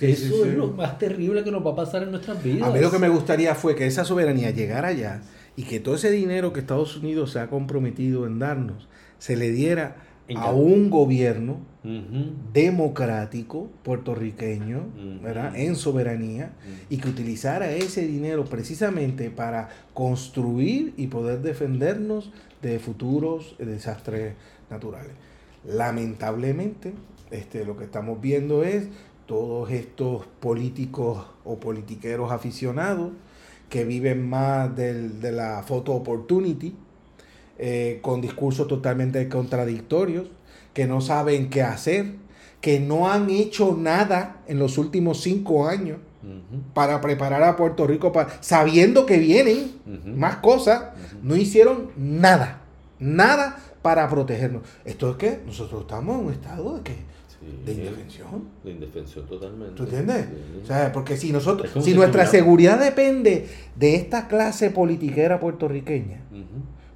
[0.00, 2.68] Eso es lo más terrible que nos va a pasar en nuestras vidas.
[2.68, 5.22] A mí lo que me gustaría fue que esa soberanía llegara allá
[5.56, 8.88] y que todo ese dinero que Estados Unidos se ha comprometido en darnos
[9.18, 9.96] se le diera
[10.36, 11.60] a un gobierno
[12.52, 14.86] democrático puertorriqueño,
[15.22, 15.56] ¿verdad?
[15.56, 16.52] En soberanía
[16.90, 22.30] y que utilizara ese dinero precisamente para construir y poder defendernos
[22.62, 24.34] de futuros desastres
[24.70, 25.12] naturales.
[25.64, 26.92] Lamentablemente,
[27.30, 28.88] este, lo que estamos viendo es
[29.26, 33.12] todos estos políticos o politiqueros aficionados
[33.68, 36.74] que viven más de la photo opportunity,
[37.58, 40.28] eh, con discursos totalmente contradictorios,
[40.78, 42.14] que no saben qué hacer,
[42.60, 45.98] que no han hecho nada en los últimos cinco años
[46.72, 49.72] para preparar a Puerto Rico, para, sabiendo que vienen
[50.14, 52.62] más cosas, no hicieron nada,
[53.00, 54.62] nada para protegernos.
[54.84, 56.94] Esto es que nosotros estamos en un estado de que
[57.66, 58.44] de indefensión.
[58.62, 59.74] De indefensión totalmente.
[59.74, 60.26] ¿Tú entiendes?
[60.62, 66.20] O sea, porque si nosotros, si, nuestra seguridad depende de esta clase politiquera puertorriqueña,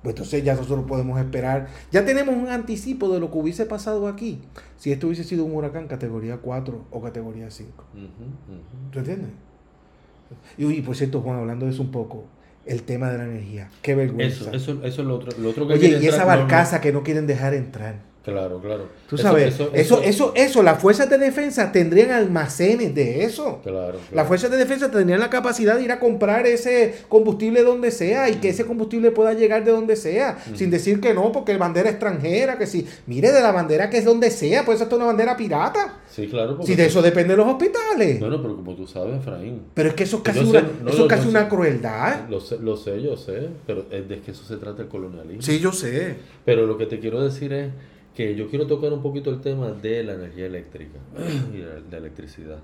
[0.03, 1.69] pues entonces ya nosotros podemos esperar.
[1.93, 4.41] Ya tenemos un anticipo de lo que hubiese pasado aquí
[4.77, 7.85] si esto hubiese sido un huracán categoría 4 o categoría 5.
[8.91, 9.31] ¿Tú entiendes?
[10.59, 12.25] Y, por cierto, Juan, hablando de eso un poco,
[12.67, 13.71] el tema de la energía.
[13.83, 14.51] Qué vergüenza.
[14.51, 17.03] Eso, eso, eso es lo otro, lo otro que Oye, y esa barcaza que no
[17.03, 18.12] quieren dejar entrar.
[18.25, 18.87] Claro, claro.
[19.09, 23.61] Tú sabes, eso, eso, eso, las fuerzas de defensa tendrían almacenes de eso.
[23.65, 27.91] Claro, Las fuerzas de defensa tendrían la capacidad de ir a comprar ese combustible donde
[27.91, 31.53] sea y que ese combustible pueda llegar de donde sea, sin decir que no, porque
[31.53, 34.95] es bandera extranjera, que si, mire, de la bandera que es donde sea, pues esto
[34.95, 35.99] es una bandera pirata.
[36.09, 36.59] Sí, claro.
[36.63, 38.21] Si de eso dependen los hospitales.
[38.21, 39.63] Bueno, pero como tú sabes, Efraín.
[39.75, 42.29] Pero es que eso es casi, una, eso es casi una crueldad.
[42.29, 45.43] Lo sé, lo sé, yo sé, pero es de que eso se trata el colonialismo.
[45.43, 46.17] Sí, yo sé.
[46.45, 47.71] Pero lo que te quiero decir es
[48.15, 50.99] que yo quiero tocar un poquito el tema de la energía eléctrica
[51.53, 52.59] y de la electricidad.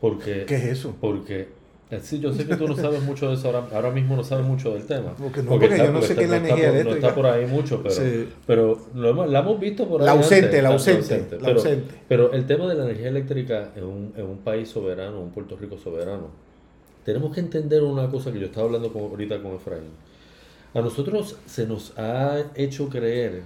[0.00, 0.96] Porque, ¿Qué es eso?
[1.00, 1.48] Porque
[1.90, 4.22] eh, sí, yo sé que tú no sabes mucho de eso, ahora, ahora mismo no
[4.22, 5.14] sabes mucho del tema.
[5.16, 6.90] Porque no, porque, yo no sé qué es la energía eléctrica.
[6.90, 10.06] No está por ahí mucho, pero, pero lo hemos, la hemos visto por ahí.
[10.06, 11.94] La ausente, la ausente, la pero, ausente.
[12.06, 15.56] Pero el tema de la energía eléctrica en un, en un país soberano, un Puerto
[15.56, 16.28] Rico soberano,
[17.04, 19.84] tenemos que entender una cosa que yo estaba hablando con, ahorita con Efraín.
[20.74, 23.40] A nosotros se nos ha hecho creer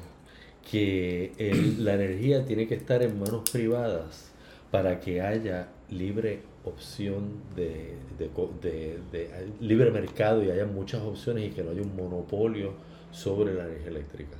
[0.70, 1.32] que
[1.78, 4.30] la energía tiene que estar en manos privadas
[4.70, 7.94] para que haya libre opción de,
[9.60, 12.72] libre mercado y haya muchas opciones y que no haya un monopolio
[13.10, 14.36] sobre la energía eléctrica.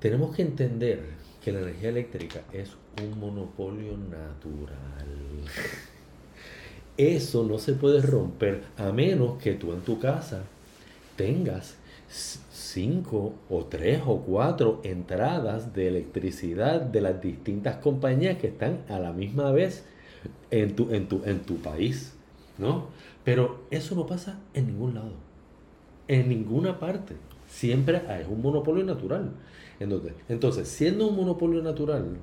[0.00, 1.00] Tenemos que entender
[1.42, 5.06] que la energía eléctrica es un monopolio natural.
[6.96, 10.42] Eso no se puede romper a menos que tú en tu casa
[11.16, 11.76] tengas
[12.76, 18.98] cinco o tres o cuatro entradas de electricidad de las distintas compañías que están a
[18.98, 19.86] la misma vez
[20.50, 22.14] en tu, en tu, en tu país,
[22.58, 22.88] ¿no?
[23.24, 25.12] Pero eso no pasa en ningún lado,
[26.06, 27.14] en ninguna parte.
[27.46, 29.30] Siempre hay un monopolio natural.
[29.80, 32.18] Entonces, entonces, siendo un monopolio natural,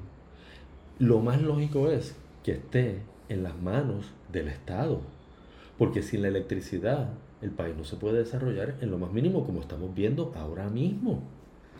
[0.99, 5.01] lo más lógico es que esté en las manos del Estado.
[5.79, 7.09] Porque sin la electricidad
[7.43, 11.21] el país no se puede desarrollar en lo más mínimo como estamos viendo ahora mismo.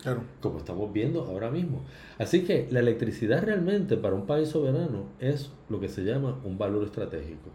[0.01, 0.21] Claro.
[0.41, 1.81] Como estamos viendo ahora mismo.
[2.17, 6.57] Así que la electricidad realmente para un país soberano es lo que se llama un
[6.57, 7.49] valor estratégico.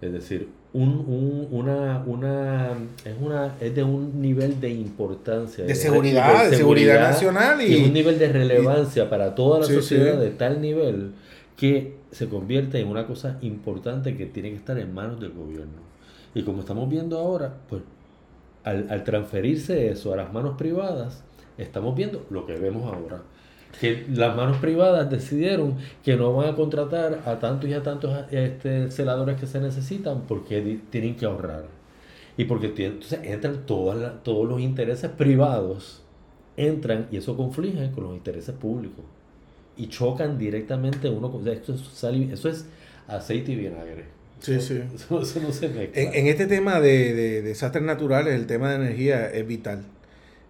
[0.00, 2.70] Es decir, un, una, una,
[3.04, 5.64] es, una, es de un nivel de importancia.
[5.64, 7.60] De, seguridad, de, seguridad, nacional.
[7.60, 11.12] Y, un nivel de relevancia para toda la sociedad de tal nivel
[11.58, 15.89] que se convierte en una cosa importante que tiene que estar en manos del gobierno.
[16.34, 17.82] Y como estamos viendo ahora, pues
[18.64, 21.22] al, transferirse eso a las manos privadas,
[21.58, 23.22] estamos viendo lo que vemos ahora.
[23.80, 28.12] Que las manos privadas decidieron que no van a contratar a tantos y a tantos
[28.30, 31.64] este, celadores que se necesitan porque tienen que ahorrar.
[32.36, 36.02] Y porque entonces entran todas todos los intereses privados,
[36.56, 39.04] entran y eso conflige con los intereses públicos.
[39.76, 41.46] Y chocan directamente uno con...
[41.46, 42.66] Esto eso es
[43.06, 44.19] aceite y vinagre.
[44.40, 44.80] Sí, sí.
[45.94, 49.84] En, este tema de, desastres naturales, el tema de energía es vital.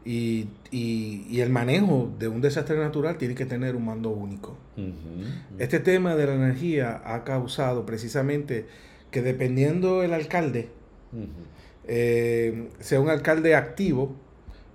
[0.04, 4.56] Y, el manejo de un desastre natural tiene que tener un mando único.
[5.58, 8.66] Este tema de la energía ha causado precisamente
[9.10, 10.68] que dependiendo el alcalde,
[11.86, 14.14] eh, sea un alcalde activo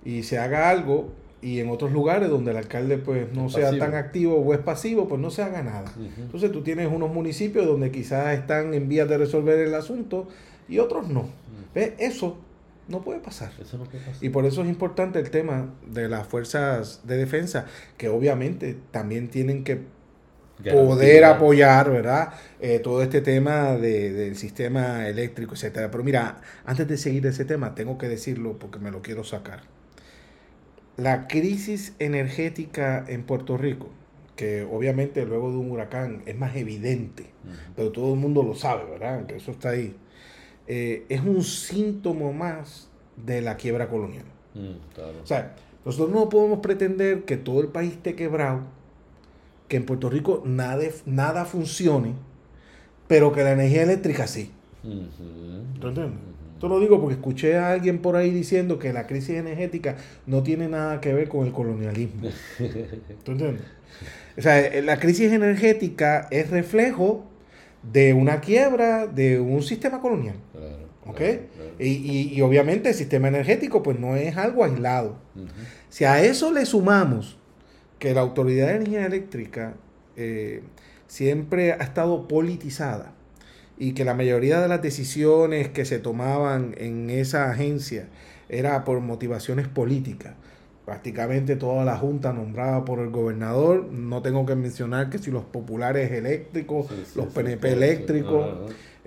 [0.04, 3.94] y se haga algo, y en otros lugares donde el alcalde pues no sea tan
[3.94, 5.92] activo o es pasivo, pues no se haga nada.
[6.18, 10.28] Entonces tú tienes unos municipios donde quizás están en vías de resolver el asunto
[10.68, 11.28] y otros no.
[11.74, 12.38] Eso
[12.88, 13.52] no puede pasar.
[14.20, 19.28] Y por eso es importante el tema de las fuerzas de defensa, que obviamente también
[19.28, 19.82] tienen que
[20.72, 22.32] poder apoyar, ¿verdad?
[22.60, 25.90] Eh, todo este tema de, del sistema eléctrico, etcétera.
[25.90, 29.75] Pero mira, antes de seguir ese tema, tengo que decirlo porque me lo quiero sacar
[30.96, 33.88] la crisis energética en Puerto Rico,
[34.34, 37.26] que obviamente luego de un huracán es más evidente,
[37.74, 39.26] pero todo el mundo lo sabe, ¿verdad?
[39.26, 39.94] Que eso está ahí.
[40.66, 44.24] Eh, es un síntoma más de la quiebra colonial.
[44.54, 45.54] Mm, o sea,
[45.84, 48.62] nosotros no podemos pretender que todo el país esté quebrado,
[49.68, 52.14] que en Puerto Rico nada, nada funcione,
[53.06, 54.50] pero que la energía eléctrica sí.
[55.88, 56.35] entiendes?
[56.56, 60.42] Esto lo digo porque escuché a alguien por ahí diciendo que la crisis energética no
[60.42, 62.30] tiene nada que ver con el colonialismo.
[63.24, 63.62] ¿Tú entiendes?
[64.38, 67.26] O sea, eh, la crisis energética es reflejo
[67.82, 70.36] de una quiebra de un sistema colonial.
[71.06, 71.20] ¿Ok?
[71.78, 75.18] Y, obviamente el sistema energético pues no es algo aislado.
[75.90, 77.36] Si a eso le sumamos
[77.98, 79.74] que la Autoridad de Energía Eléctrica
[80.16, 80.62] eh,
[81.06, 83.12] siempre ha estado politizada,
[83.78, 88.08] y que la mayoría de las decisiones que se tomaban en esa agencia
[88.48, 90.34] era por motivaciones políticas.
[90.84, 95.44] Prácticamente toda la junta nombrada por el gobernador, no tengo que mencionar que si los
[95.44, 96.86] populares eléctricos,
[97.16, 98.46] los PNP eléctricos,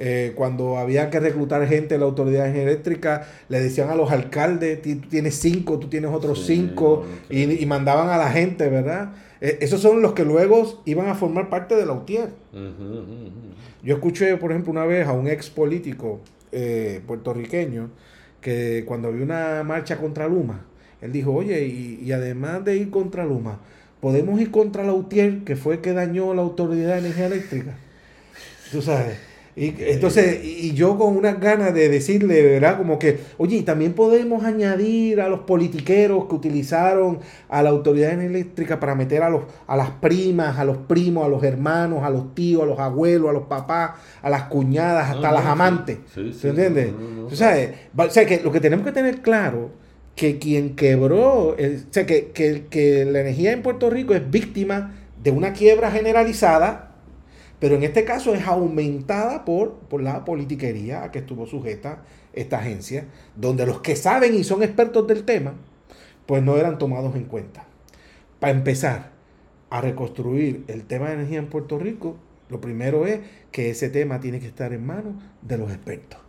[0.01, 4.81] Eh, cuando había que reclutar gente de la autoridad eléctrica, le decían a los alcaldes,
[4.81, 9.09] tú tienes cinco, tú tienes otros cinco, y, mandaban a la gente, ¿verdad?
[9.41, 12.29] Eh, esos son los que luego iban a formar parte de la UTIER.
[13.83, 16.19] Yo escuché, por ejemplo, una vez a un ex político
[16.51, 17.89] eh, puertorriqueño
[18.41, 20.65] que cuando había una marcha contra Luma,
[21.01, 23.59] él dijo, oye, y, y además de ir contra Luma,
[24.01, 27.77] podemos ir contra la UTIER, que fue que dañó la Autoridad de Energía Eléctrica.
[28.71, 29.28] Tú sabes.
[29.59, 32.77] Y, entonces, y yo con unas ganas de decirle, ¿verdad?
[32.77, 37.19] Como que, oye, también podemos añadir a los politiqueros que utilizaron
[37.49, 41.27] a la autoridad eléctrica para meter a, los, a las primas, a los primos, a
[41.27, 45.27] los hermanos, a los tíos, a los abuelos, a los papás, a las cuñadas, hasta
[45.27, 45.97] a las amantes.
[46.13, 46.93] ¿Se entiende?
[47.29, 47.53] o, sea,
[48.25, 49.71] que lo que tenemos que tener claro
[50.15, 51.55] que quien quebró, o
[51.89, 56.88] sea, que, que, que la energía en Puerto Rico es víctima de una quiebra generalizada
[57.59, 62.59] pero en este caso es aumentada por, por la politiquería a que estuvo sujeta esta
[62.59, 65.53] agencia, donde los que saben y son expertos del tema,
[66.25, 67.65] pues no eran tomados en cuenta.
[68.39, 69.11] Para empezar
[69.69, 72.17] a reconstruir el tema de energía en Puerto Rico,
[72.49, 73.19] lo primero es
[73.51, 76.19] que ese tema tiene que estar en manos de los expertos.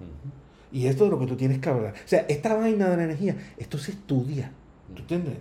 [0.73, 1.95] Y esto es lo que tú tienes que hablar.
[1.95, 4.53] O sea, esta vaina de la energía, esto se estudia.
[4.95, 5.35] ¿Tú entiendes?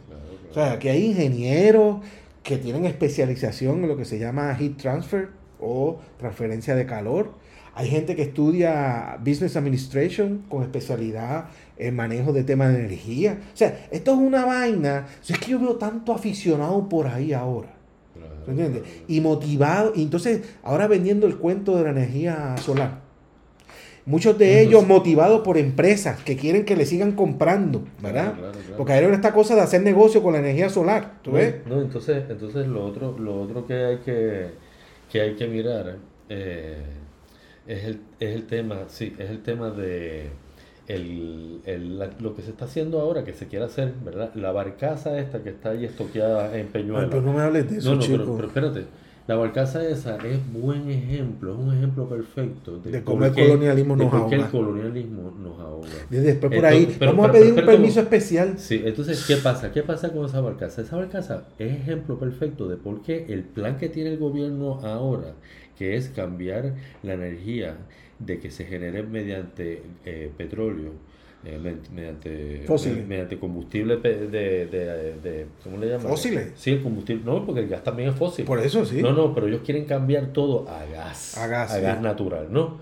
[0.52, 2.02] O sea, que hay ingenieros
[2.43, 7.34] que tienen especialización en lo que se llama heat transfer, o transferencia de calor.
[7.76, 11.45] Hay gente que estudia Business Administration con especialidad
[11.78, 13.39] en manejo de temas de energía.
[13.54, 15.08] O sea, esto es una vaina.
[15.28, 17.76] es que yo veo tanto aficionado por ahí ahora.
[18.48, 18.84] ¿Entiendes?
[19.08, 19.93] Y motivado.
[19.95, 23.02] Y entonces, ahora vendiendo el cuento de la energía solar.
[24.06, 28.34] Muchos de ellos motivados por empresas que quieren que le sigan comprando, ¿verdad?
[28.76, 31.58] Porque hay esta cosa de hacer negocio con la energía solar, ¿tú ves?
[31.67, 34.48] No, entonces, entonces lo otro, lo otro que hay que
[35.12, 35.98] que hay que mirar
[36.30, 36.84] eh,
[37.67, 40.30] es, el, es el tema, sí, es el tema de
[40.88, 44.34] el, el, lo que se está haciendo ahora, que se quiere hacer, ¿verdad?
[44.34, 47.08] La barcaza esta que está ahí estoqueada en Peñuela.
[47.10, 48.86] pero no me hables de eso, no, no, Pero, espérate,
[49.30, 54.12] la barcaza esa es buen ejemplo, es un ejemplo perfecto de, cómo el colonialismo nos
[54.12, 54.36] ahoga.
[54.36, 55.88] el colonialismo nos ahoga.
[56.10, 58.58] después por ahí, vamos a pedir un permiso especial.
[58.58, 59.72] Sí, entonces, ¿qué pasa?
[59.72, 60.82] ¿Qué pasa con esa barcaza?
[60.82, 65.36] Esa barcaza es ejemplo perfecto de por qué el plan que tiene el gobierno ahora,
[65.78, 67.78] que es cambiar la energía
[68.18, 70.94] de que se genere mediante eh, petróleo,
[71.45, 71.58] eh,
[71.93, 72.65] mediante,
[73.08, 76.08] mediante combustible de, de, de, ¿cómo le llaman?
[76.08, 76.52] ¿Fósiles?
[76.56, 78.45] Sí, el combustible, no, porque el gas también es fósil.
[78.45, 79.02] Por eso sí.
[79.02, 81.38] No, no, pero ellos quieren cambiar todo a gas.
[81.38, 81.71] A gas.
[81.71, 82.80] A gas natural, ¿no?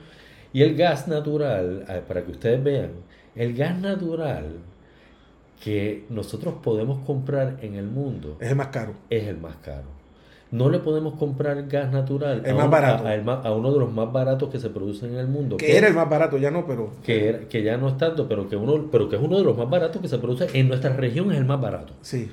[0.54, 2.92] Y el gas natural, para que ustedes vean,
[3.36, 4.58] el gas natural
[5.64, 8.94] que nosotros podemos comprar en el mundo es el más caro.
[9.10, 9.97] Es el más caro
[10.52, 13.06] no le podemos comprar gas natural a, más barato.
[13.08, 15.58] A, uno de los más baratos que se producen en el mundo.
[15.58, 16.92] Que, era el más barato, ya no, pero...
[17.04, 19.58] Que, que ya no es tanto, pero que, uno, pero que es uno de los
[19.58, 21.94] más baratos que se produce en nuestra región, es el más barato.
[22.02, 22.30] Sí.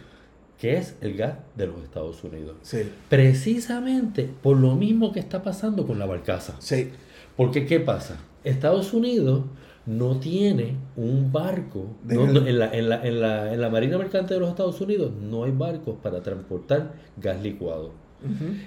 [0.59, 2.57] Que es el gas de los Estados Unidos.
[2.63, 2.89] Sí.
[3.09, 6.55] Precisamente por lo mismo que está pasando con la barcaza.
[6.61, 6.93] Sí.
[7.37, 8.19] Porque, ¿qué pasa?
[8.45, 9.43] Estados Unidos
[9.87, 11.97] no tiene un barco.
[12.09, 15.45] en, la, en, la, en, la, en la Marina Mercante de los Estados Unidos no
[15.45, 18.04] hay barcos para transportar gas licuado.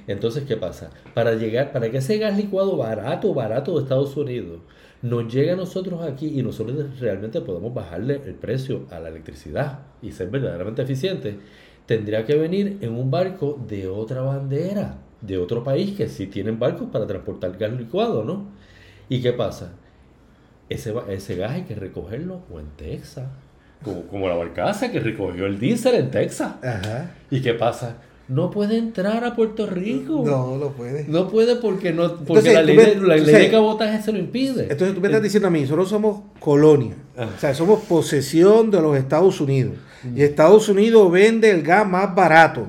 [0.07, 0.89] Entonces, ¿qué pasa?
[1.13, 4.59] Para llegar, para que ese gas licuado barato, barato de Estados Unidos
[5.01, 9.79] nos llegue a nosotros aquí y nosotros realmente podemos bajarle el precio a la electricidad
[10.01, 11.35] y ser verdaderamente eficientes,
[11.85, 16.59] tendría que venir en un barco de otra bandera, de otro país que sí tienen
[16.59, 18.45] barcos para transportar gas licuado, ¿no?
[19.09, 19.73] ¿Y qué pasa?
[20.69, 23.27] Ese, ese gas hay que recogerlo o en Texas,
[23.83, 26.55] como, como la barcaza que recogió el diésel en Texas.
[27.29, 27.97] ¿Y qué pasa?
[28.27, 30.23] No puede entrar a Puerto Rico.
[30.25, 31.05] No, no puede.
[31.07, 34.63] No puede porque no porque la, ley, de cabotaje se lo impide.
[34.63, 36.95] Entonces tú me estás diciendo a mí, nosotros somos colonia.
[37.17, 37.29] Ah.
[37.35, 39.75] O sea, somos posesión de los Estados Unidos.
[40.15, 42.67] Y Estados Unidos vende el gas más barato.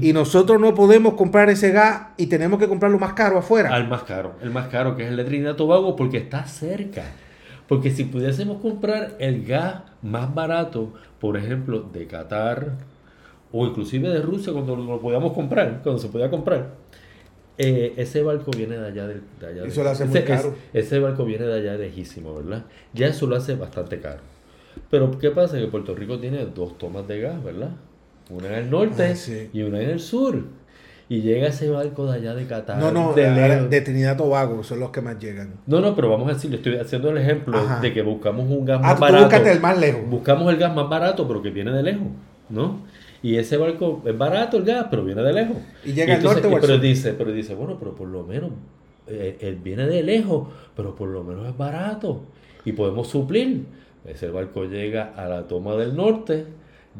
[0.00, 3.74] Y nosotros no podemos comprar ese gas y tenemos que comprarlo más caro afuera.
[3.74, 4.34] Al más caro.
[4.42, 7.02] El más caro que es el de Trinidad Tobago porque está cerca.
[7.68, 12.72] Porque si pudiésemos comprar el gas más barato, por ejemplo, de Qatar,
[13.52, 16.70] o inclusive de Rusia cuando lo podíamos comprar, cuando se podía comprar,
[17.58, 19.06] eh, ese barco viene de allá.
[19.06, 20.54] De, allá eso lo hace muy caro.
[20.72, 22.64] ese barco viene de allá lejísimo, ¿verdad?
[22.94, 24.20] Ya eso lo hace bastante caro.
[24.90, 25.58] Pero ¿qué pasa?
[25.58, 27.70] Que Puerto Rico tiene dos tomas de gas, ¿verdad?
[28.30, 30.42] Una en el norte ah, y una en el sur.
[31.08, 32.78] Y llega ese barco de allá de Qatar.
[32.78, 35.54] No, no, de, de Trinidad Tobago son los que más llegan.
[35.66, 38.64] No, no, pero vamos a decir, le estoy haciendo el ejemplo de que buscamos un
[38.64, 39.36] gas ah, más barato.
[39.36, 40.00] el más lejos.
[40.08, 42.08] Buscamos el gas más barato, pero que viene de lejos,
[42.48, 42.80] ¿no?
[43.22, 45.56] Y ese barco es barato el gas, pero viene de lejos.
[45.84, 48.50] Y llega al norte o pero dice, pero dice, bueno, pero por lo menos
[49.06, 52.22] eh, él viene de lejos, pero por lo menos es barato
[52.64, 53.64] y podemos suplir.
[54.04, 56.46] Ese barco llega a la toma del norte,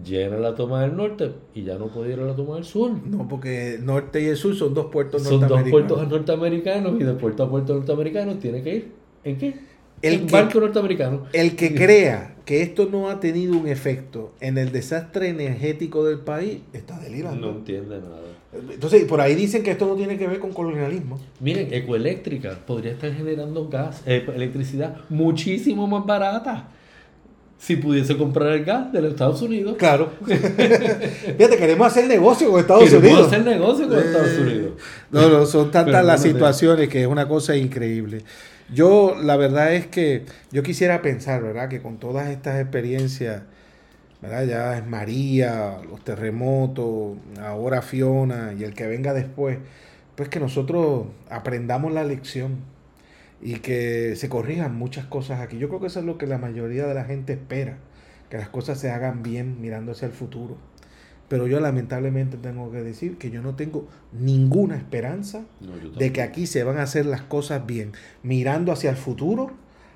[0.05, 2.93] llena la toma del norte y ya no puede ir a la toma del sur.
[3.05, 5.81] No, porque el norte y el sur son dos puertos son norteamericanos.
[5.81, 8.93] Son dos puertos norteamericanos y de puerto a puerto norteamericano tiene que ir.
[9.25, 9.57] ¿En qué?
[10.01, 11.25] El barco norteamericano.
[11.33, 16.18] El que crea que esto no ha tenido un efecto en el desastre energético del
[16.18, 17.53] país está delirando.
[17.53, 18.20] No entiende nada.
[18.70, 21.18] Entonces, por ahí dicen que esto no tiene que ver con colonialismo.
[21.40, 26.68] Miren, Ecoeléctrica podría estar generando gas, eh, electricidad muchísimo más barata
[27.62, 29.76] si pudiese comprar el gas de los Estados Unidos.
[29.78, 30.11] Claro.
[30.26, 33.01] Fíjate, queremos hacer negocio con Estados Unidos.
[33.03, 34.72] Queremos hacer negocio con Estados eh, Unidos.
[35.12, 38.22] No, no, son tantas las situaciones que es una cosa increíble.
[38.73, 41.68] Yo, la verdad es que yo quisiera pensar, ¿verdad?
[41.68, 43.43] Que con todas estas experiencias,
[44.23, 44.47] ¿verdad?
[44.47, 49.59] Ya es María, los terremotos, ahora Fiona y el que venga después,
[50.16, 52.61] pues que nosotros aprendamos la lección
[53.43, 55.59] y que se corrijan muchas cosas aquí.
[55.59, 57.77] Yo creo que eso es lo que la mayoría de la gente espera,
[58.31, 60.57] que las cosas se hagan bien mirando hacia el futuro.
[61.33, 65.45] Pero yo lamentablemente tengo que decir que yo no tengo ninguna esperanza
[65.97, 69.51] de que aquí se van a hacer las cosas bien, mirando hacia el futuro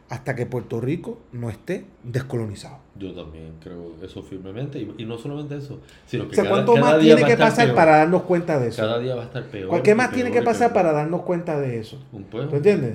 [0.09, 2.79] hasta que Puerto Rico no esté descolonizado.
[2.99, 4.79] Yo también creo eso firmemente.
[4.97, 6.43] Y, no solamente eso, sino que...
[6.43, 8.81] ¿cuánto más tiene que pasar para darnos cuenta de eso?
[8.81, 9.83] Cada día va a estar peor.
[9.83, 12.03] ¿Qué más tiene que pasar para darnos cuenta de eso?
[12.13, 12.49] Un pueblo.
[12.49, 12.95] ¿Tú entiendes?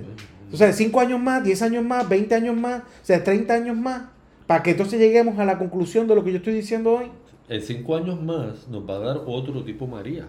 [0.52, 3.78] O sea, 5 años más, 10 años más, 20 años más, o sea, 30 años
[3.78, 4.06] más,
[4.48, 7.21] para que entonces lleguemos a la conclusión de lo que yo estoy diciendo hoy
[7.52, 10.26] en cinco años más nos va a dar otro tipo María.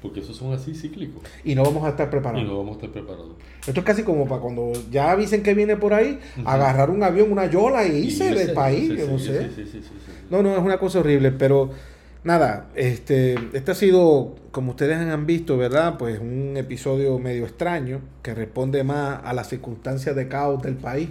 [0.00, 1.22] Porque esos son así cíclicos.
[1.44, 2.42] Y no vamos a estar preparados.
[2.42, 3.36] Y no vamos a estar preparados.
[3.64, 7.30] Esto es casi como para cuando ya avisen que viene por ahí, agarrar un avión,
[7.30, 9.48] una yola e irse del país, no sé.
[10.28, 11.70] no, no, es una cosa horrible, pero
[12.24, 15.98] nada, este, este ha sido, como ustedes han visto, ¿verdad?
[15.98, 21.10] Pues un episodio medio extraño, que responde más a las circunstancias de caos del país.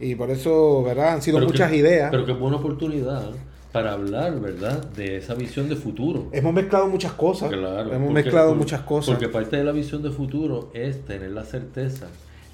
[0.00, 1.12] Y por eso, ¿verdad?
[1.12, 2.10] Han sido muchas ideas.
[2.10, 3.30] Pero que buena oportunidad
[3.72, 4.84] para hablar, ¿verdad?
[4.90, 6.28] De esa visión de futuro.
[6.32, 7.50] Hemos mezclado muchas cosas.
[7.50, 7.92] Claro.
[7.92, 9.14] Hemos mezclado muchas cosas.
[9.14, 12.08] Porque parte de la visión de futuro es tener la certeza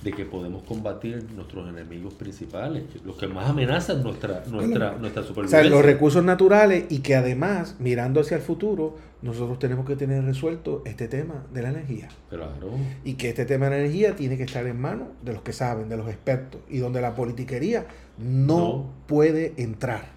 [0.04, 5.60] de que podemos combatir nuestros enemigos principales, los que más amenazan nuestra, nuestra, nuestra supervivencia.
[5.60, 9.96] O sea, los recursos naturales y que además, mirando hacia el futuro, nosotros tenemos que
[9.96, 12.10] tener resuelto este tema de la energía.
[12.28, 12.72] Claro.
[13.02, 15.54] Y que este tema de la energía tiene que estar en manos de los que
[15.54, 17.86] saben, de los expertos, y donde la politiquería
[18.18, 18.90] no.
[19.06, 20.13] puede entrar.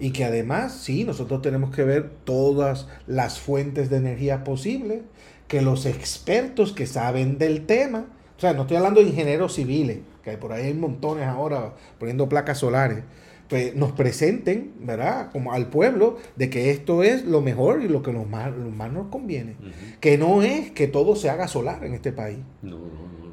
[0.00, 5.02] Y que además, sí, nosotros tenemos que ver todas las fuentes de energía posibles,
[5.48, 9.98] que los expertos que saben del tema, o sea, no estoy hablando de ingenieros civiles,
[10.22, 13.04] que por ahí hay montones ahora poniendo placas solares,
[13.48, 15.30] pues nos presenten, ¿verdad?
[15.30, 18.90] Como al pueblo, de que esto es lo mejor y lo que nos más, más
[18.90, 19.56] nos conviene.
[20.00, 22.38] Que no es que todo se haga solar en este país.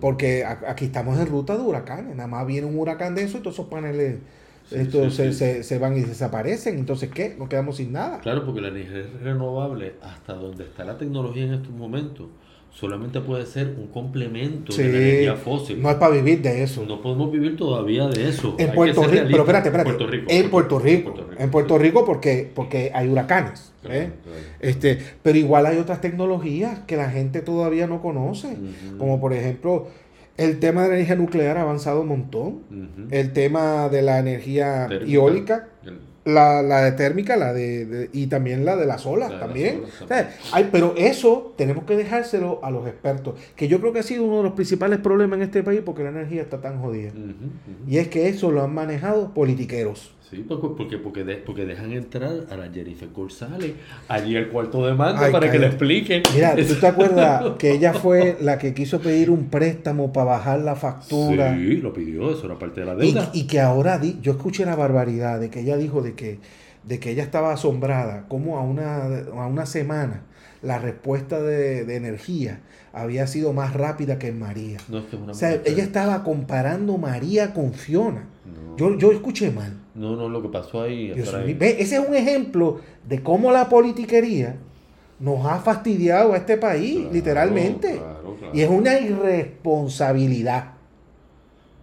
[0.01, 3.41] Porque aquí estamos en ruta de huracanes, nada más viene un huracán de eso y
[3.41, 4.17] todos esos paneles
[4.71, 6.77] estos se, se, van y desaparecen.
[6.77, 7.35] Entonces, ¿qué?
[7.37, 8.19] Nos quedamos sin nada.
[8.19, 12.27] Claro, porque la energía renovable, hasta donde está la tecnología en estos momentos,
[12.71, 15.81] solamente puede ser un complemento de la energía fósil.
[15.81, 16.85] No es para vivir de eso.
[16.85, 18.55] No podemos vivir todavía de eso.
[18.57, 19.89] En Puerto Rico, pero espérate, espérate.
[19.89, 21.13] en Puerto Rico.
[21.37, 23.73] En Puerto Rico porque, porque hay huracanes.
[23.83, 24.11] ¿eh?
[24.59, 28.57] Este, pero igual hay otras tecnologías que la gente todavía no conoce.
[28.97, 29.87] Como por ejemplo
[30.37, 32.59] el tema de la energía nuclear ha avanzado un montón.
[33.11, 35.67] El tema de la energía eólica,
[36.25, 39.83] la, la, de térmica, la de, y también la de las olas también.
[40.71, 44.37] pero eso tenemos que dejárselo a los expertos, que yo creo que ha sido uno
[44.37, 47.11] de los principales problemas en este país porque la energía está tan jodida.
[47.87, 50.13] Y es que eso lo han manejado politiqueros.
[50.31, 53.73] Sí, porque, porque, porque, dejan entrar a la Jennifer González
[54.07, 56.23] allí al cuarto de mando para que le explique.
[56.33, 60.61] Mira, ¿tú te acuerdas que ella fue la que quiso pedir un préstamo para bajar
[60.61, 61.53] la factura?
[61.53, 63.29] Sí, lo pidió, eso era parte de la deuda.
[63.33, 66.39] Y, que ahora, di, yo escuché la barbaridad de que ella dijo de que,
[66.85, 70.23] de que ella estaba asombrada, como a una, a una semana
[70.61, 72.61] la respuesta de, de energía
[72.93, 74.77] había sido más rápida que en María.
[74.87, 78.27] No, es que o sea, ella estaba comparando María con Fiona.
[78.77, 79.77] Yo, yo escuché mal.
[79.93, 81.11] No, no, lo que pasó ahí.
[81.11, 84.57] ese es un ejemplo de cómo la politiquería
[85.19, 88.01] nos ha fastidiado a este país, literalmente.
[88.53, 90.73] Y es una irresponsabilidad.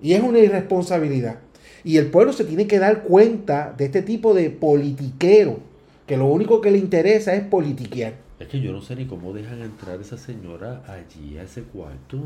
[0.02, 1.38] Y es una irresponsabilidad.
[1.84, 5.60] Y el pueblo se tiene que dar cuenta de este tipo de politiquero,
[6.06, 8.14] que lo único que le interesa es politiquear.
[8.40, 12.18] Es que yo no sé ni cómo dejan entrar esa señora allí a ese cuarto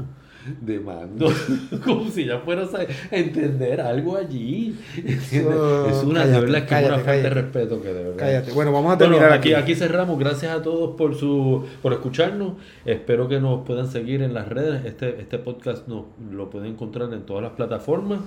[0.60, 1.32] de mando,
[1.84, 4.76] como si ya fuera a entender algo allí.
[4.94, 8.16] es una de verdad que es una falta de respeto que de verdad.
[8.18, 8.52] Cállate.
[8.52, 9.54] Bueno, vamos a terminar aquí.
[9.54, 9.74] aquí.
[9.74, 10.18] cerramos.
[10.18, 12.54] Gracias a todos por su por escucharnos.
[12.84, 14.84] Espero que nos puedan seguir en las redes.
[14.84, 18.20] Este este podcast lo pueden encontrar en todas las plataformas.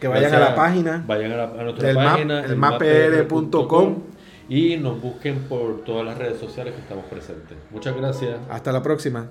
[0.00, 1.04] Que vayan a la página.
[1.06, 4.17] Vayan a, nuestra página, el elmapr.com
[4.48, 7.56] y nos busquen por todas las redes sociales que estamos presentes.
[7.70, 8.38] Muchas gracias.
[8.48, 9.30] Hasta la próxima.